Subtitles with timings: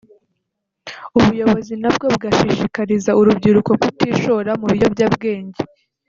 [1.17, 5.61] ubuyobozi nabwo bugashishikariza urubyiruko kutishora mu biyobyabwenge